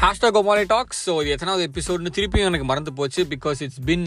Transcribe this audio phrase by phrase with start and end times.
[0.00, 3.20] Hashtag Comali tax so இது எத்தனாவது எபிசோட்னு திருப்பியும் எனக்கு மறந்து போச்சு.
[3.32, 4.04] பிகாஸ் இட்ஸ் பின்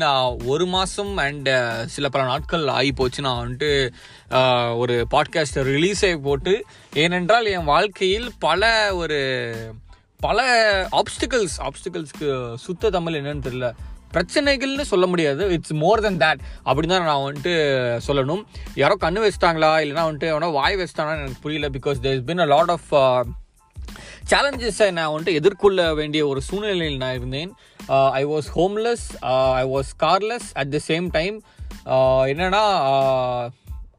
[0.52, 3.20] ஒரு மாதம் அண்ட் uh, சில பல நாட்கள் ஆகி போச்சு.
[3.26, 3.72] நான் வந்துட்டு
[4.38, 6.54] uh, ஒரு பாட்காஸ்ட்டை ரிலீஸே போட்டு
[7.04, 8.70] ஏனென்றால் என் வாழ்க்கையில் பல
[9.02, 9.20] ஒரு
[10.28, 10.40] பல
[11.02, 12.30] ஆப்ஸ்டிக்கல்ஸ் ஆப்ஸ்டிகல்ஸ்க்கு
[12.68, 13.70] சுத்த தமிழ் என்னன்னு தெரியல.
[14.16, 15.44] பிரச்சனைகள்னு சொல்ல முடியாது.
[15.58, 17.56] இட்ஸ் மோர் தென் தேட் அப்படி தான் நான் வந்துட்டு
[18.08, 18.44] சொல்லணும்.
[18.84, 19.74] யாரோ கண்ணு வச்சிட்டாங்களா?
[19.84, 21.70] இல்லைனா வந்துட்டு எவனோ வாய் வச்சிட்டாங்கன்னு எனக்கு புரியல.
[21.78, 22.90] Because there been a lot of
[24.32, 27.52] சேலஞ்சஸை நான் வந்துட்டு எதிர்கொள்ள வேண்டிய ஒரு சூழ்நிலையில் நான் இருந்தேன்.
[28.20, 29.06] I was homeless
[29.62, 31.38] I was carless at the same time
[32.32, 33.42] என்னன்னா uh,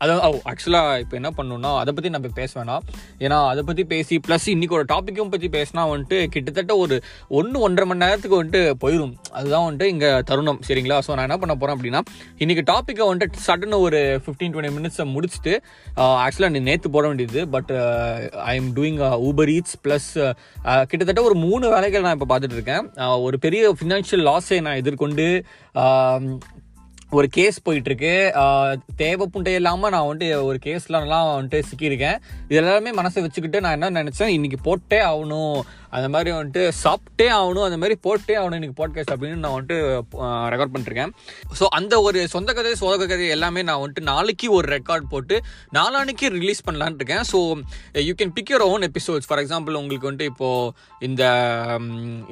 [0.02, 2.84] அதாவது ஓ oh, ஆக்சுவலாக இப்போ என்ன பண்ணணும்னா அதை பற்றி நம்ம பேச வேணாம்.
[3.24, 6.96] ஏன்னா அதை பற்றி பேசி ப்ளஸ் இன்னைக்கு ஒரு டாப்பிக்கும் பற்றி பேசினா வந்துட்டு கிட்டத்தட்ட ஒரு
[7.40, 10.98] ஒன்று ஒன்றரை மணி நேரத்துக்கு வந்துட்டு போயிடும் அதுதான் வந்துட்டு இங்கே தருணம் சரிங்களா?
[11.06, 12.02] ஸோ நான் என்ன பண்ண போகிறேன் அப்படின்னா
[12.44, 15.54] இன்னைக்கு டாப்பிக்கை வந்துட்டு சடன்னு ஒரு ஃபிஃப்டீன் டுவெண்ட்டி மினிட்ஸை முடிச்சுட்டு
[16.24, 17.72] ஆக்சுவலாக நீ நேற்று போட வேண்டியது but
[18.50, 20.10] I am doing Uber Eats plus
[20.90, 22.84] கிட்டத்தட்ட ஒரு மூணு வேலைகள் நான் இப்போ பார்த்துட்டு இருக்கேன்.
[23.02, 25.26] Uh, ஒரு பெரிய ஃபினான்ஷியல் லாஸை நான் எதிர்கொண்டு
[25.74, 26.26] um,
[27.16, 28.12] ஒரு கேஸ் போயிட்டுருக்கு.
[29.02, 32.18] தேவைப்புண்டை இல்லாமல் நான் வந்துட்டு ஒரு கேஸ்லலாம் வந்துட்டு சிக்கியிருக்கேன்.
[32.48, 34.32] இது எல்லாமே மனசை வச்சுக்கிட்டு நான் என்ன நினச்சேன்?
[34.36, 35.60] இன்றைக்கி போட்டே ஆகணும்.
[35.96, 39.78] அந்த மாதிரி வந்துட்டு சாப்பிட்டே ஆகணும் அந்த மாதிரி போட்டே ஆகணும் எனக்கு பாட்காஸ்ட் அப்படின்னு நான் வந்துட்டு
[40.52, 41.12] ரெக்கார்ட் பண்ணிருக்கேன்
[41.58, 45.36] ஸோ அந்த ஒரு சொந்த கதை சோக கதை எல்லாமே நான் வந்துட்டு நாளைக்கு ஒரு ரெக்கார்ட் போட்டு
[45.78, 47.24] நாளானிக்கு ரிலீஸ் பண்ணலான்னு இருக்கேன்.
[47.32, 47.38] So
[48.08, 50.72] you can pick your own episodes for example உங்களுக்கு வந்துட்டு இப்போது
[51.08, 51.22] இந்த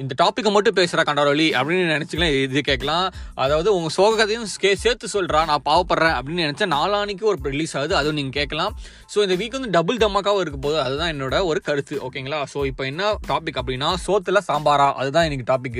[0.03, 3.05] இந்த டாப்பிக்கை மட்டும் பேசுகிற கண்டாரொலி அப்படின்னு நினச்சிக்கலாம் இது கேட்கலாம்.
[3.43, 7.95] அதாவது உங்கள் சோக கதையும் கே சேர்த்து சொல்கிறா நான் பாவப்படுறேன் அப்படின்னு நினச்சா நாளானிக்கு ஒரு ரிலீஸ் ஆகுது
[7.99, 8.73] அதுவும் நீங்கள் கேட்கலாம்.
[9.13, 12.85] ஸோ இந்த வீக் வந்து டபுள் தம்மாக்காவும் இருக்க போது அதுதான் என்னோட ஒரு கருத்து ஓகேங்களா ஸோ இப்போ
[12.91, 14.87] என்ன டாபிக் அப்படின்னா சோத்துல சாம்பாரா?
[14.93, 15.77] அதுதான் எனக்கு டாபிக்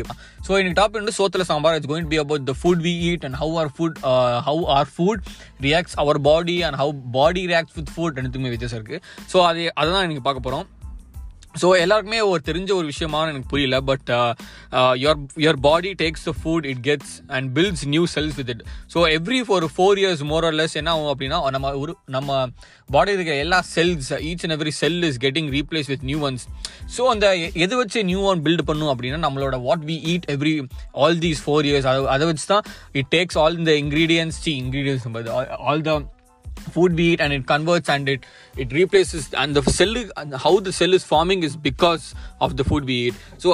[0.48, 1.76] ஸோ எனக்கு டாபிக் வந்து சோத்துல sambar.
[1.76, 3.98] It's going be about the food we eat and how our food
[4.50, 5.24] how our food
[5.62, 9.02] reacts our body and how body reacts with food ரெண்டுத்துக்குமே வித்தியாசம் இருக்குது
[9.34, 10.68] ஸோ அது அதுதான் எனக்கு பார்க்க போகிறோம்
[11.56, 14.10] ஸோ எல்லாருக்குமே ஒரு தெரிஞ்ச ஒரு விஷயமா எனக்கு புரியல but
[15.02, 18.62] your your body takes the food it gets and builds new cells with it
[18.94, 22.38] so every ஒரு ஃபோர் இயர்ஸ் மோர் லெஸ் என்ன ஆகும் அப்படின்னா நம்ம ஒரு நம்ம
[22.90, 26.46] பாடி இருக்கிற எல்லா cells each and every cell is getting replace with new ones
[26.96, 27.28] so அந்த
[27.66, 30.56] எது வச்சு நியூ ஒன் பில்ட் பண்ணும் அப்படின்னா நம்மளோட what we eat every
[31.02, 35.06] all these four years அதை அதை வச்சு தான் இட் டேக்ஸ் ஆல் இந்த ingredients see ingredients
[35.66, 35.94] all the
[36.74, 40.54] food we eat and converts and it it it and and cell how the how
[40.60, 42.06] the cell is forming is because
[42.40, 42.66] of the
[43.44, 43.52] so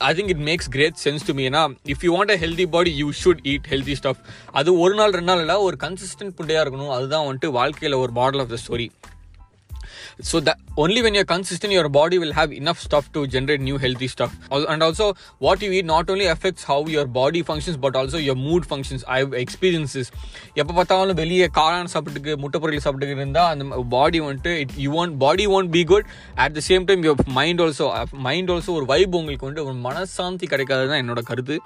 [0.00, 2.92] I think it makes great sense to me ஏன்னா if you want a healthy body
[3.00, 4.20] you should eat healthy stuff
[4.52, 8.42] அது ஒரு நாள் ரெண்டு நாள் இல்லை ஒரு consistent ஃபுட்டே இருக்கணும் அதுதான் வந்துட்டு வாழ்க்கையில் ஒரு model
[8.44, 8.86] of the story
[10.20, 13.78] so that only when you're consistent your body will have enough stuff to generate new
[13.78, 14.32] healthy stuff
[14.70, 15.06] and also
[15.38, 19.04] what you eat not only affects how your body functions but also your mood functions
[19.08, 20.10] I've experienced this.
[20.60, 23.64] எப்போ பார்த்தாலும் வெளியே காளான் சாப்பிட்டுக்கு முட்டை பொரியல் சாப்பிட்டுக்கு இருந்தால் அந்த
[23.96, 26.06] body வந்துட்டு it you won't body won't be good
[26.44, 27.86] at the same time your mind also
[28.28, 31.56] mind also ஒரு வைப் உங்களுக்கு வந்துட்டு ஒரு மனசாந்தி கிடைக்காது தான் என்னோட கருத்து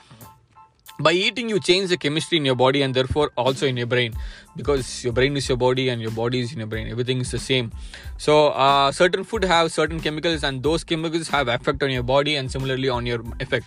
[1.00, 4.14] by eating you change the chemistry in your body and therefore also in your brain
[4.56, 7.32] because your brain is your body and your body is in your brain everything is
[7.32, 7.72] the same
[8.18, 12.36] so uh, certain food have certain chemicals and those chemicals have effect on your body
[12.36, 13.66] and similarly on your effect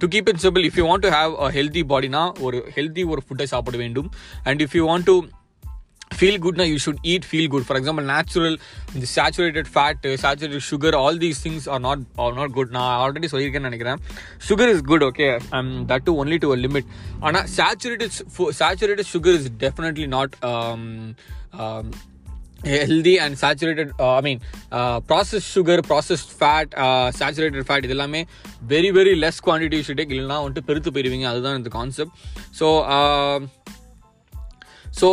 [0.00, 3.04] to keep it simple if you want to have a healthy body na ஒரு healthy
[3.14, 4.10] ஒரு food சாப்பிட வேண்டும்
[4.48, 5.16] and if you want to
[6.11, 8.55] Feel குட்னா you should eat feel good for example natural
[8.93, 13.29] இந்த saturated fat saturated sugar all these things are not are not good நான் already
[13.31, 14.01] சொல்லியிருக்கேன்னு நினைக்கிறேன்
[14.47, 15.27] sugar is good okay
[15.91, 16.89] that too only to a limit
[17.21, 18.15] ஆனால் saturated
[18.61, 20.35] saturated sugar is definitely not
[22.71, 24.41] healthy and saturated I mean
[25.07, 26.73] process sugar process fat
[27.19, 28.21] saturated fat இது எல்லாமே
[28.67, 32.13] very very less quantity should take இல்லைனா வந்துட்டு பெருத்து போயிடுவீங்க அதுதான் இந்த concept
[32.59, 32.67] so
[34.99, 35.09] so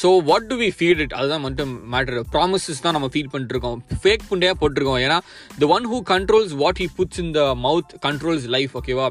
[0.00, 4.24] so what do we feed it அதுதான் வந்துட்டு மேட்டர் ப்ராமிசஸ் தான் நம்ம ஃபீட் பண்ணிருக்கோம் ஃபேக்
[4.30, 5.00] புண்டையாக போட்டிருக்கோம்.
[5.06, 5.18] ஏன்னா
[5.62, 9.08] the one who controls what he puts in the mouth controls life ஓகேவா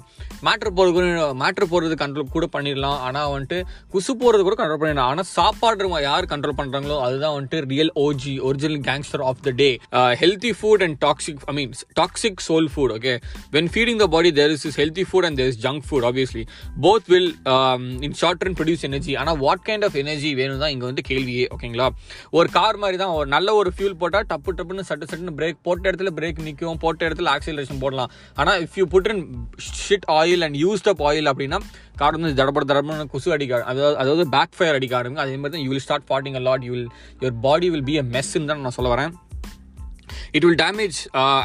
[0.48, 3.00] மேட்ரு போகிறது மேட்ரு போடுறது கண்ட்ரோல் கூட பண்ணிடலாம்.
[3.08, 3.60] ஆனால் வந்துட்டு
[3.96, 5.12] குசு போகிறது கூட கண்ட்ரோல் பண்ணிடலாம்.
[5.14, 9.70] ஆனால் சாப்பாடு யார் கண்ட்ரோல் பண்ணுறாங்களோ அதுதான் வந்துட்டு real OG original gangster of the day
[10.22, 13.14] healthy food and toxic I mean toxic soul food okay
[13.56, 16.44] when feeding the body there is is healthy food and there is junk food obviously
[16.86, 17.32] both will
[18.08, 21.46] in short run produce energy ஆனால் what kind of energy வேணும் தான் இங்கே வந்து கேள்வியே
[21.56, 21.88] ஓகேங்களா?
[22.38, 25.92] ஒரு car மாதிரி தான் ஒரு நல்ல ஒரு ஃபியூல் போட்டால் டப்பு டப்புன்னு சட்டு சட்டுன்னு பிரேக் போட்ட
[25.92, 28.12] இடத்துல பிரேக் நிற்கும் போட்ட இடத்துல ஆக்சிலரேஷன் போடலாம்.
[28.42, 29.24] ஆனால் if you put in
[29.86, 31.60] shit oil and used up oil அப்படின்னா
[32.02, 35.66] கார் வந்து தடப்பட தடப்பட கொசு அடிக்க அதாவது அதாவது பேக் ஃபயர் அடிக்க ஆரம்பிங்க அதே மாதிரி தான்
[35.66, 36.88] you will start fatting a lot you will
[37.22, 39.14] your body will be a மெஸ்ன்னு தான் நான் சொல்ல வரேன்.
[40.38, 40.98] It will damage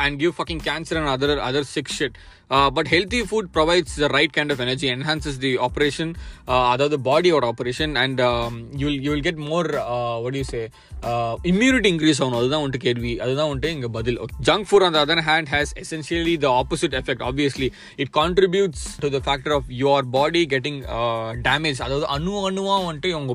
[0.04, 2.16] and give fucking cancer and other other sick shit
[2.50, 6.08] uh, but healthy food provides the right kind of energy enhances the operation
[6.48, 10.32] uh, other the body or operation and um, you'll you will get more uh, what
[10.34, 10.64] do you say
[11.02, 15.02] uh, immunity increase ஆகணும் அதுதான் வந்துட்டு கேள்வி அதுதான் வந்துட்டு இங்க பதில் junk food on the
[15.06, 17.68] other hand has essentially the opposite effect obviously
[18.04, 23.12] it contributes to the factor of your body getting uh, damaged அதாவது அணு அணுவா வந்துட்டு
[23.20, 23.34] உங்க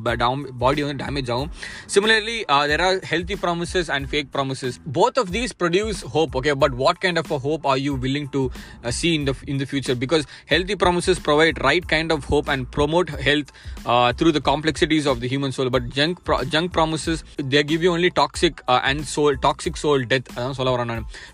[0.64, 1.52] பாடி வந்து டேமேஜ் ஆகும்
[1.96, 6.56] similarly uh, there are healthy promises and fake promises both of these produce hope okay
[6.66, 8.44] but what kind of a hope are you willing to
[8.86, 9.96] uh, see in the in the future.
[10.06, 13.52] Because healthy promises provide right kind of hope and promote health
[13.86, 15.70] uh, through the complexities of the human soul.
[15.78, 20.04] But junk pro- junk promises they give you only toxic uh, and soul toxic soul
[20.16, 20.36] death.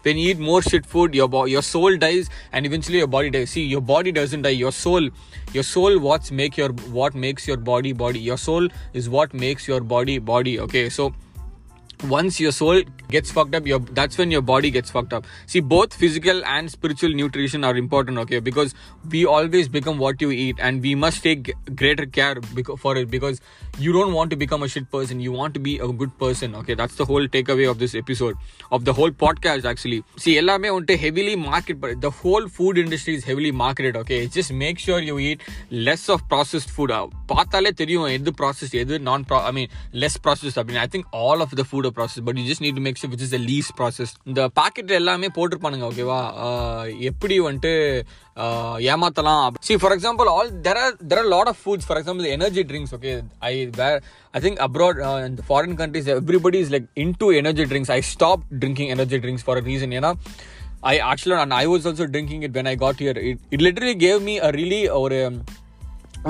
[0.04, 3.30] when you eat more shit food your bo- your soul dies and eventually your body
[3.30, 3.50] dies.
[3.58, 4.58] See your body doesn't die.
[4.66, 5.10] Your soul
[5.54, 6.70] your soul what's make your
[7.00, 8.20] what makes your body body.
[8.20, 10.90] Your soul is what makes your body body okay?
[10.90, 11.14] So
[12.09, 15.61] once your soul gets fucked up your that's when your body gets fucked up see
[15.61, 18.75] both physical and spiritual nutrition are important okay because
[19.11, 23.11] we always become what you eat and we must take greater care beca- for it
[23.11, 23.41] because
[23.79, 26.55] you don't want to become a shit person you want to be a good person
[26.55, 28.37] okay that's the whole takeaway of this episode
[28.71, 33.25] of the whole podcast actually see எல்லாமே வந்துட்டு heavily market the whole food industry is
[33.31, 35.41] heavily marketed okay just make sure you eat
[35.71, 36.93] less of processed food
[37.33, 39.69] பார்த்தாலே தெரியும் எது processed எது non pro I mean
[40.03, 42.76] less processed அப்படின்னு I think all of the food போட process but you just need
[42.76, 46.20] to make which is a less process இந்த packet எல்லாமே போட்டிருப்பானுங்க ஓகேவா
[47.10, 47.74] எப்படி வந்துட்டு
[48.88, 52.64] ஏமாத்தலாம் see for example all there are there are lot of foods for example energy
[52.64, 53.98] drinks okay I where
[54.34, 56.88] I think abroad இந்த foreign countries everybody is like
[57.18, 60.12] into energy drinks I stop drinking energy drinks for reason ஏன்னா
[60.88, 64.20] I ஆக்சுவலாக I was also drinking it when I got here it it literally gave
[64.24, 65.20] me a really ஒரு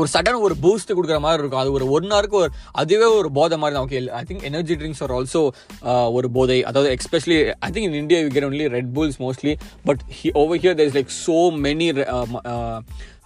[0.01, 1.61] ஒரு sudden ஒரு boost கொடுக்குற மாதிரி இருக்கும்.
[1.63, 2.49] அது ஒரு ஒன் ஹவருக்கு ஒரு
[2.81, 3.87] அதுவே ஒரு போதை மாதிரி தான்.
[3.87, 5.41] Okay I think energy drinks are also
[6.17, 6.59] ஒரு போதை.
[6.71, 9.53] அதாவது especially I think in India we get only Red Bulls mostly
[9.89, 10.03] but
[10.43, 11.89] over here there is like so many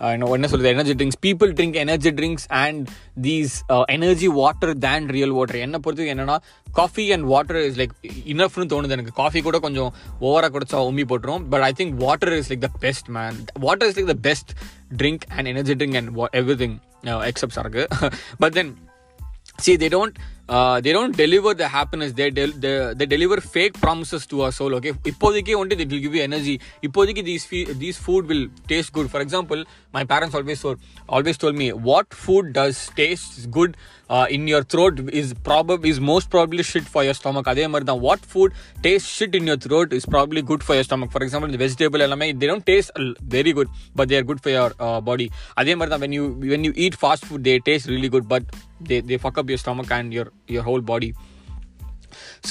[0.09, 2.89] இன்னும் என்ன சொல்றது energy drinks people drink energy drinks and
[3.21, 6.37] these energy water than real water என்னை பொறுத்தவரைக்கும் என்னென்னா
[6.71, 11.47] coffee and water is like இனஃப்னு தோணுது எனக்கு coffee கூட கொஞ்சம் ஓவராக குடிச்சா உம்மி போட்டுரும்
[11.49, 14.51] but I think water is like the best man water is like the best
[14.97, 16.17] drink and energy drink and
[16.63, 17.87] everything except சரக்கு
[18.37, 18.89] but then
[19.65, 20.15] see they don't
[20.49, 25.55] uh, they don't deliver the happiness they, del- they they deliver fake promises to இப்போதைக்கே
[25.59, 29.63] வந்துட்டு they will give energy இப்போதைக்கு these fe- these food will taste good for example
[29.93, 30.79] my parents always told
[31.09, 33.75] always told me what food does taste good
[34.09, 37.87] uh, in your throat is probably is most probably shit for your stomach அதே மாதிரி
[37.91, 38.51] தான் what food
[38.85, 42.03] tastes shit in your throat is probably good for your stomach for example the vegetable
[42.07, 45.27] எல்லாமே they don't taste uh, very good but they are good for your uh, body
[45.61, 48.43] அதே மாதிரி தான் when you when you eat fast food they taste really good but
[48.89, 51.11] they, they fuck up your stomach and your your whole body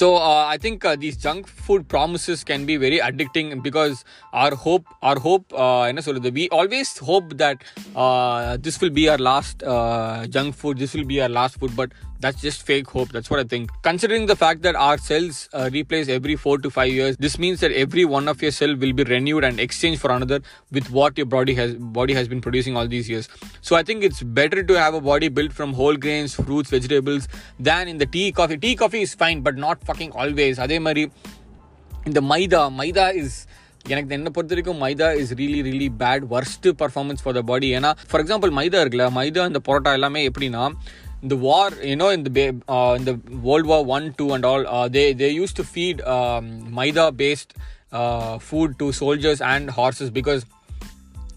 [0.00, 4.54] so uh, i think uh, these junk food promises can be very addicting because our
[4.54, 7.58] hope our hope uh, என்ன சொல்றது we always hope that
[8.04, 11.74] uh, this will be our last uh, junk food this will be our last food
[11.80, 11.90] but
[12.20, 15.68] that's just fake hope that's what i think considering the fact that our cells uh,
[15.72, 18.92] replace every 4 to 5 years this means that every one of your cell will
[18.92, 20.40] be renewed and exchanged for another
[20.72, 23.28] with what your body has body has been producing all these years
[23.60, 27.28] so i think it's better to have a body built from whole grains fruits vegetables
[27.70, 31.03] than in the tea coffee tea coffee is fine but not fucking always அதே மாதிரி
[31.91, 33.39] இந்த maida maida is
[33.85, 37.91] எனக்கு என்ன பொறுத்த வரைக்கும் maida is really really bad worst performance for the body ஏன்னா
[38.09, 40.65] for example மைதா இருக்குல்ல மைதா இந்த பரோட்டா எல்லாமே எப்படின்னா
[41.23, 43.11] இந்த வார் யூனோ இந்த பே uh, இந்த
[43.43, 45.99] world war one two and all they they use to feed
[46.77, 47.51] maida based
[48.45, 50.41] food to soldiers and horses because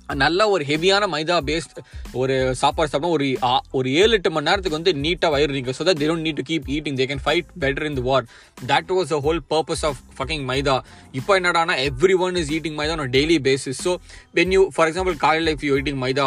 [0.09, 1.79] நல்ல ஒரு ஹெவியான மைதா பேஸ்ட்
[2.15, 3.27] ஒரு சாப்பாடு சாப்பிட்டா ஒரு
[3.73, 6.47] ஒரு ஏழு எட்டு மணி நேரத்துக்கு வந்து நீட்டாக வயிறு நீங்கள் so that they don't need to
[6.51, 8.27] keep eating they can fight better in the war
[8.67, 10.77] that was a whole purpose of fucking maida.
[11.15, 11.77] இப்போ என்னடானா
[12.27, 13.95] everyone is eating maida on daily basis so
[14.35, 16.27] when you for example காலையில் if you eating maida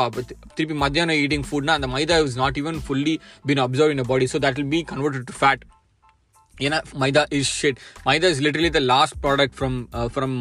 [0.56, 3.16] திருப்பி மத்தியானம் eating ஃபுட்னா அந்த maida is not even fully
[3.46, 5.64] been absorb in body so that will be convert to fat
[6.60, 9.78] ஏன்னா maida is shit maida is literally the last product from
[10.14, 10.38] from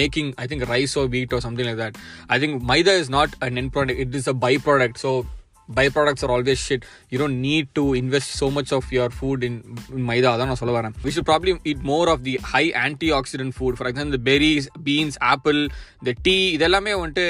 [0.00, 1.96] making I think rice or wheat or something like that
[2.28, 4.36] I think maida is not a main product it is a
[4.66, 5.12] byproduct so
[5.92, 9.58] byproducts are always shit you don't need to invest so much of your food in
[10.08, 12.64] maida தான் நான் சொல்ல வரேன் we should problem it more of the high
[13.12, 15.60] antioxidant food for example இந்த berries beans apple
[16.02, 17.26] the tea இதெல்லாமே வந்துட்டு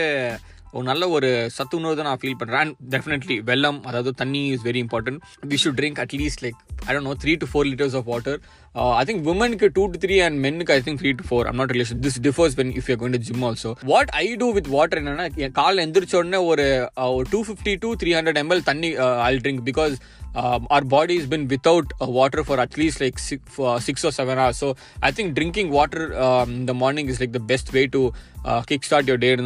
[0.77, 4.65] ஒரு நல்ல ஒரு சத்து உணவு தான் நான் ஃபீல் பண்ணுறேன் அண்ட் டெஃபினெட்லி வெள்ளம் அதாவது தண்ணி is
[4.69, 8.09] very important we should drink at least like I don't know three to four litres of
[8.13, 8.39] water
[9.01, 11.75] I think உமனுக்கு two to three and மென்னுக்கு I think three to four I'm not
[11.77, 15.01] relation this differs when if you going to gym also what I do with water
[15.03, 16.67] என்னன்னா என் காலைல எந்திரிச்ச உடனே ஒரு
[17.35, 18.93] two fifty to three hundred ml தண்ணி
[19.31, 19.97] I drink because
[20.35, 24.05] um, our body has been without uh, water for at least like six, for six
[24.05, 24.57] or seven hours.
[24.57, 28.13] So I think drinking water um, in the morning is like the best way to
[28.45, 29.37] uh, kickstart your day.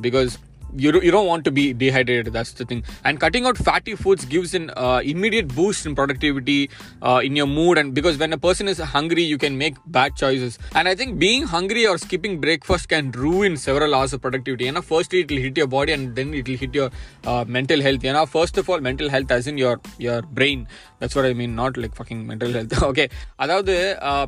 [0.00, 0.38] Because
[0.75, 3.95] you, do, you don't want to be dehydrated that's the thing and cutting out fatty
[3.95, 6.57] foods gives an uh, immediate boost in productivity
[7.01, 10.11] uh, in your mood and because when a person is hungry you can make bad
[10.15, 14.65] choices and i think being hungry or skipping breakfast can ruin several hours of productivity
[14.65, 16.89] you know firstly it will hit your body and then it will hit your
[17.31, 19.75] uh, mental health you know first of all mental health as in your
[20.07, 20.67] your brain
[20.99, 23.07] that's what i mean not like fucking mental health okay
[23.43, 23.73] அதாவது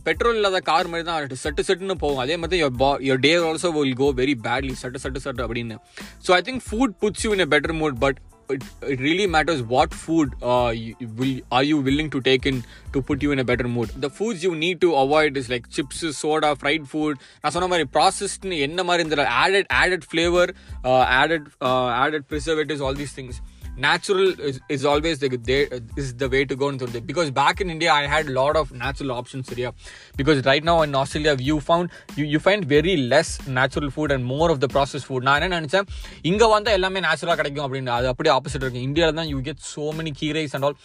[0.08, 3.69] petrol இல்லாத car மாதிரி தான் சட்டு சட்டுன்னு போகும் அதே மாதிரி your bo- your day also
[3.77, 5.77] will go very badly சட்டு சட்டு சட்டு அப்படின்னு
[6.25, 8.15] so I think food puts you in a better mood but
[8.53, 12.58] it, it really matters what food uh, you, will are you willing to take in
[12.93, 15.65] to put you in a better mood the foods you need to avoid is like
[15.75, 20.48] chips soda fried food நான் சொன்ன மாதிரி processed என்ன மாதிரி இந்த added added flavor
[20.89, 23.36] uh, added uh, added preservatives all these things
[23.76, 25.66] Natural is, is always the there
[25.97, 28.57] is the way to go into it because back in india i had a lot
[28.57, 29.73] of natural options here
[30.16, 34.25] because right now in australia you found you, you find very less natural food and
[34.25, 35.88] more of the processed food நான் என்ன நினைச்சேன்
[36.31, 39.87] இங்க வந்தா எல்லாமே நேச்சுரலா கிடைக்கும் அப்படின்னு அது அப்படியே ஆப்போசிட் இருக்கு இந்தியால தான் you get so
[40.00, 40.78] many கீரைஸ் and all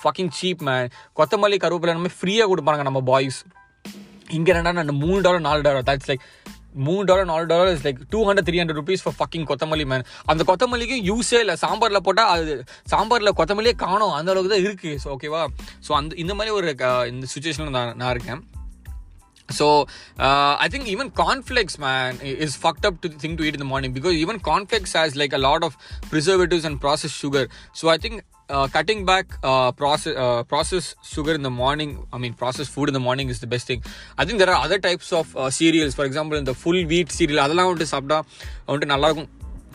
[0.00, 0.88] fucking cheap man
[1.20, 3.40] கொத்தமல்லி கருவேப்பிலை எல்லாமே ஃப்ரீயா கொடுப்பாங்க நம்ம பாய்ஸ்
[4.38, 6.22] இங்க என்னடா நான் மூணு டாலர் நாலு டாலர் தட்ஸ் லைக்
[6.88, 10.04] மூணு டாலர் நாலு dollar is like two hundred three hundred rupees for fucking கொத்தமல்லி மேன்
[10.32, 11.56] அந்த கொத்தமல்லிக்கு யூஸே இல்லை.
[11.64, 12.56] சாம்பாரில் போட்டால் அது
[12.92, 14.14] சாம்பாரில் கொத்தமல்லியே காணும்.
[14.18, 14.92] அந்த அளவுக்கு தான் இருக்கு.
[15.04, 15.42] ஸோ ஓகேவா
[15.88, 16.68] ஸோ அந்த இந்த மாதிரி ஒரு
[17.12, 18.42] இந்த சுச்சுவேஷனில் நான் நான் இருக்கேன்.
[19.48, 19.66] So
[20.64, 22.16] I think even cornflakes man
[22.46, 25.42] is fucked up to thing to eat to morning in even cornflakes because like a
[25.48, 25.76] lot of
[26.12, 27.48] preservatives and process sugar
[27.82, 28.18] so I sugar.
[28.48, 32.88] Uh, cutting back uh, process uh, processed sugar in the morning, I mean processed food
[32.88, 33.82] in the morning is the best thing.
[34.18, 35.94] I think there are other types of uh, cereals.
[35.94, 38.18] For example, in the full wheat cereal, அதெல்லாம் வந்துட்டு சாப்பிட்டா
[38.68, 39.30] வந்துட்டு நல்லா இருக்கும்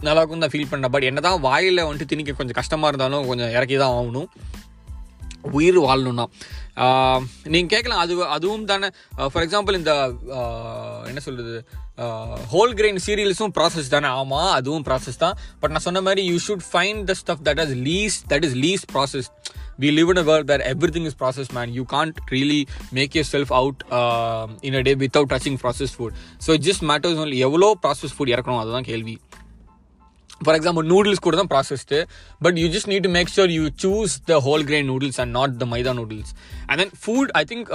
[0.07, 3.75] நல்லா இருக்கும் தான் feel பண்ணேன் பட் என்னதான் வாயில வந்துட்டு திணிக்க கொஞ்சம் கஷ்டமா இருந்தாலும் கொஞ்சம் இறக்கி
[3.83, 4.29] தான் ஆகணும்
[5.51, 6.25] உயிர் வாழணும்னா
[7.53, 8.89] நீங்கள் கேட்கலாம் அது அதுவும் தானே
[9.31, 9.93] ஃபார் எக்ஸாம்பிள் இந்த
[11.07, 11.55] என்ன சொல்கிறது
[12.51, 16.65] ஹோல் கிரெயின் சீரியல்ஸும் ப்ராசஸ் தானே ஆமாம் அதுவும் ப்ராசஸ் தான் பட் நான் சொன்ன மாதிரி you should
[16.71, 19.29] find the stuff that is less that is less process
[19.79, 22.61] we live in a world where everything is process man you can't really
[22.93, 23.81] make yourself out
[24.61, 26.15] in a day without touching process food
[26.47, 29.15] so just matters only எவ்வளோ process food இறக்கணும் அதுதான் கேள்வி
[30.45, 31.99] for example noodles கூட தான் processed
[32.41, 35.55] but you just need to make sure you choose the whole grain noodles and not
[35.57, 36.31] the maida noodles
[36.71, 37.69] and then food I think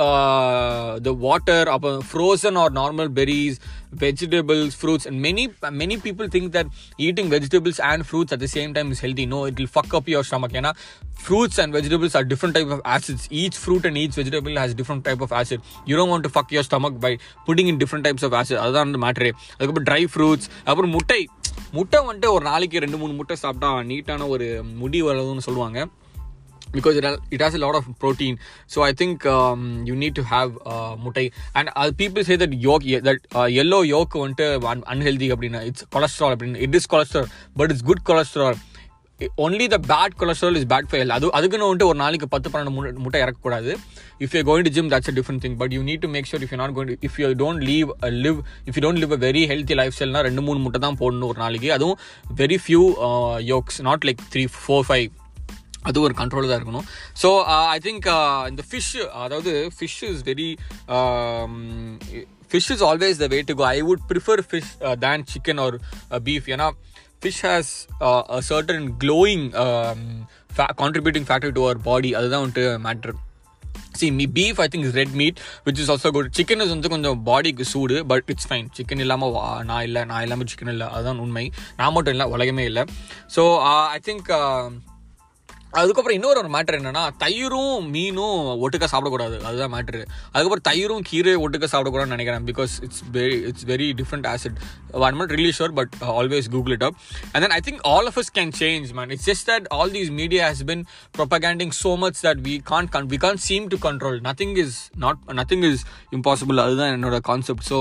[1.07, 3.59] the water அப்போ frozen or normal berries
[3.97, 6.67] vegetables fruits and many many people think that
[6.99, 10.09] eating vegetables and fruits at the same time is healthy no it will fuck up
[10.09, 10.73] your stomach ஏன்னா
[11.19, 15.05] fruits and vegetables are different type of acids each fruit and each vegetable has different
[15.05, 15.61] type of acid
[15.91, 17.13] you don't want to fuck your stomach by
[17.49, 21.21] putting in different types of acid அதுதான் வந்து matter அதுக்கப்புறம் dry fruits அப்புறம் முட்டை
[21.73, 24.49] முட்டை வந்துட்டு ஒரு நாளைக்கு ரெண்டு மூணு முட்டை சாப்பிட்டா நீட்டான ஒரு
[24.83, 25.79] முடி வருதுன்னு சொல்லுவாங்க
[26.73, 28.35] because it it has a lot of protein
[28.67, 32.55] so i think um, you need to have uh, mutai and uh, that yellow that
[32.67, 33.49] yolk that uh,
[34.23, 34.47] வந்துட்டு
[34.95, 38.59] unhealthy அப்படின்னா இட்ஸ் கொலஸ்ட்ரால் அப்படின்னு it is cholesterol but it's good cholesterol
[39.39, 43.21] only the bad cholesterol is bad file அது அதுக்குன்னு வந்துட்டு ஒரு நாளைக்கு பத்து பன்னெண்டு முட்டை
[43.25, 43.71] இறக்கக்கூடாது
[44.21, 46.43] if you going to gym that's a different thing but you need to make sure
[46.47, 47.91] if you not going if you don't leave
[48.27, 51.29] live if you don't live a very healthy life ஸ்டைல்னா ரெண்டு மூணு முட்டை தான் போடணும்
[51.33, 51.99] ஒரு நாளைக்கு அதுவும்
[52.43, 52.83] very few
[53.53, 55.09] yolks not like three four five
[55.89, 56.87] அது ஒரு கண்ட்ரோல் தான் இருக்கணும்.
[57.23, 57.31] ஸோ
[57.75, 58.07] ஐ திங்க்
[58.53, 60.49] இந்த ஃபிஷ் அதாவது fish is very
[62.53, 64.73] fish is always the way to go I would prefer fish
[65.05, 65.77] than chicken or
[66.31, 66.69] beef ஏன்னா
[67.23, 67.75] fish has
[68.39, 69.47] a certain glowing
[70.83, 73.15] contributing factor to our body அதுதான் வந்துட்டு matter
[74.01, 76.91] C me beef I think is red meat which is also good chicken is வந்து
[76.95, 79.37] கொஞ்சம் பாடிக்கு சூடு but it's fine chicken இல்லாமல்
[79.71, 80.89] நான் இல்லை நான் இல்லாமல் சிக்கன் இல்லை.
[80.97, 81.45] அதுதான் உண்மை.
[81.79, 82.85] நான் மட்டும் இல்லை உலகமே இல்லை.
[83.37, 83.45] ஸோ
[83.97, 84.29] ஐ திங்க்
[85.81, 89.37] அதுக்கப்புறம் இன்னொரு ஒரு மேட்ரு என்னன்னா தயிரும் மீனும் ஒட்டுக்க சாப்பிடக்கூடாது.
[89.49, 90.01] அதுதான் மேட்ரு
[90.33, 92.45] அதுக்கப்புறம் தயிரும் கீரை ஒட்டுக்க சாப்பிடக்கூடாதுன்னு நினைக்கிறேன்.
[92.51, 94.59] Because it's very it's very different acid
[95.09, 96.97] I'm not really sure but always Google it up
[97.33, 100.13] and then I think all of is can change man it's just that all these
[100.21, 100.85] media has been
[101.19, 105.23] propaganding so much that we can can we can seem to control nothing is not
[105.41, 105.85] nothing is
[106.19, 107.79] impossible அதுதான் என்னோட concept so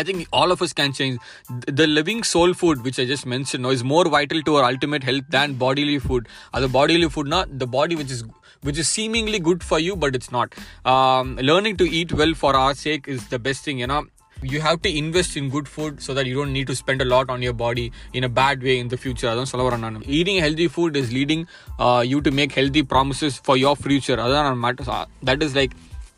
[0.00, 1.16] I think all of us can change.
[1.60, 4.66] Th- The living soul food, which I just mentioned, no, is more vital to our
[4.72, 6.28] ultimate health than bodily food.
[6.58, 8.22] Other bodily food, not the body which is
[8.66, 10.54] which is seemingly good for you, but it's not.
[10.92, 14.00] Um, learning to eat well for our sake is the best thing, you know.
[14.54, 17.08] You have to invest in good food so that you don't need to spend a
[17.12, 19.28] lot on your body in a bad way in the future.
[19.32, 21.42] அதான் சொல்ல வரேன் நான் eating healthy food is leading
[21.84, 24.18] uh, you to make healthy promises for your future.
[24.26, 24.90] அதான் நான் matters.
[25.30, 25.72] That is like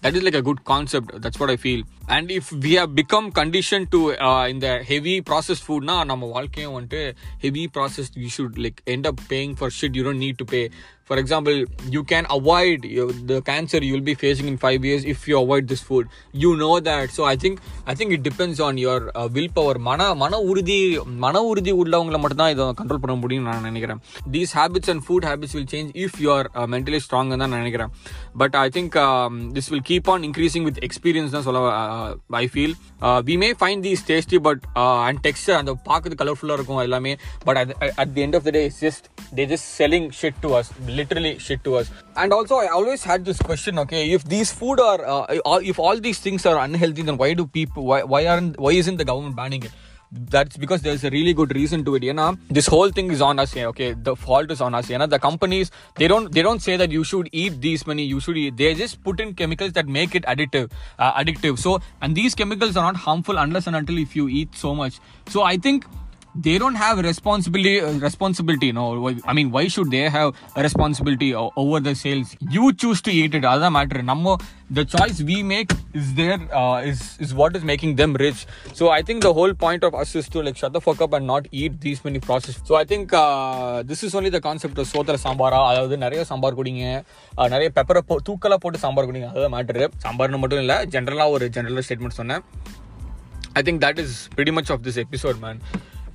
[0.06, 3.32] that is like a good concept that's what i feel and if we have become
[3.32, 7.02] conditioned to uh, in the heavy processed food na நம்ம வாழ்க்கையும் வந்துட்டு
[7.44, 10.64] heavy processed you should like end up paying for shit you don't need to pay
[11.10, 11.56] for example
[11.96, 15.68] you can avoid you, the cancer you'll be facing in 5 years if you avoid
[15.72, 16.06] this food
[16.44, 17.56] you know that so i think
[17.92, 20.78] i think it depends on your uh, willpower மன மன உறுதி
[21.24, 24.00] மன உறுதி உள்ளவங்களை மட்டும் தான் இதை control பண்ண முடியும்னு நான் நினைக்கிறேன்
[24.36, 27.62] these habits and food habits will change if you are uh, mentally strong தான் நான்
[27.64, 27.92] நினைக்கிறேன்
[28.44, 28.98] but I think
[29.58, 31.62] this will keep on increasing with experience தான் சொல்ல
[32.44, 32.76] I feel
[33.30, 37.14] we may find these tasty but uh, and texture அந்த பார்க்கறது கலர்ஃபுல்லாக இருக்கும் எல்லாமே
[37.48, 37.60] but
[38.04, 39.04] at the end of the day it's just
[39.38, 41.92] they just selling shit to us literally shit to us.
[42.16, 46.00] And also i always had this question okay if these food are uh, if all
[46.00, 49.36] these things are unhealthy then why do people why, why aren't why isn't the government
[49.36, 49.72] banning it?
[50.12, 52.38] That's because there's a really good reason to it you know?
[52.50, 55.08] This whole thing is on us okay the fault is on us you know?
[55.08, 58.38] The companies they don't they don't say that you should eat these many you should
[58.38, 61.60] eat they just put in chemicals that make it addictive uh, addictive.
[61.60, 65.00] So and these chemicals are not harmful unless and until if you eat so much.
[65.28, 65.86] So i think
[66.44, 68.86] they don't have responsibility uh, responsibility no
[69.26, 73.34] i mean why should they have a responsibility over the sales you choose to eat
[73.34, 74.36] it other matter number
[74.70, 78.90] the choice we make is there uh, is is what is making them rich so
[78.90, 81.26] i think the whole point of us is to like shut the fuck up and
[81.26, 84.88] not eat these many processed so i think uh, this is only the concept of
[84.94, 86.84] சோத்திர சாம்பாரா அதாவது நிறைய சாம்பார் குடிங்க
[87.54, 91.84] நிறைய பெப்பரை போ தூக்கலாக போட்டு சாம்பார் குடிங்க அதாவது மேட்ரு சாம்பார்னு மட்டும் இல்லை ஜென்ரலாக ஒரு ஜென்ரலாக
[91.88, 92.44] ஸ்டேட்மெண்ட் சொன்னேன்
[93.60, 95.60] I think that is pretty much of this episode man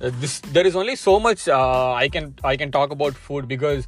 [0.01, 3.47] Uh, this there is only so much uh, I can I can talk about food
[3.47, 3.87] because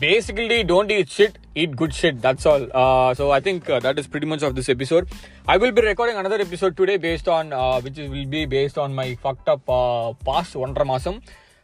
[0.00, 2.20] basically don't eat shit, eat good shit.
[2.20, 2.66] That's all.
[2.74, 5.08] Uh, so I think uh, that is pretty much of this episode.
[5.48, 8.76] I will be recording another episode today based on uh, which is, will be based
[8.76, 11.22] on my fucked up uh, past one masam.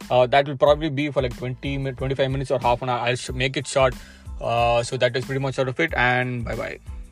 [0.09, 2.99] Uh, that will probably be for like 20 25 minutes or half an hour.
[2.99, 3.93] I'll make it short.
[4.39, 5.93] So that is pretty much out of it.
[5.95, 7.02] And bye bye.